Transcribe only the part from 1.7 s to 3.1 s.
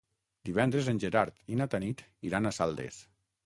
Tanit iran a Saldes.